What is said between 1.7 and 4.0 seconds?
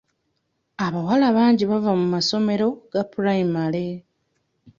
bava mu masomero ga pulayimale.